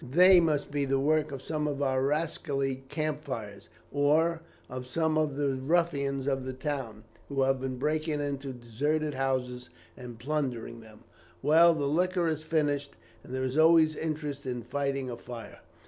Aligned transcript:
They 0.03 0.39
must 0.39 0.71
be 0.71 0.85
the 0.85 0.97
work 0.99 1.31
of 1.31 1.43
some 1.43 1.67
of 1.67 1.79
our 1.79 2.01
rascally 2.01 2.77
camp 2.89 3.23
followers, 3.23 3.69
or 3.91 4.41
of 4.67 4.87
some 4.87 5.15
of 5.15 5.35
the 5.35 5.53
ruffians 5.53 6.25
of 6.25 6.43
the 6.43 6.53
town, 6.55 7.03
who 7.29 7.43
have 7.43 7.61
been 7.61 7.77
breaking 7.77 8.19
into 8.19 8.51
deserted 8.51 9.13
houses 9.13 9.69
and 9.95 10.17
plundering 10.17 10.79
them. 10.79 11.03
Well, 11.43 11.75
the 11.75 11.85
liquor 11.85 12.27
is 12.27 12.41
finished, 12.43 12.95
and 13.23 13.31
there 13.31 13.43
is 13.43 13.59
always 13.59 13.95
interest 13.95 14.47
in 14.47 14.63
fighting 14.63 15.07
a 15.11 15.17
fire." 15.17 15.59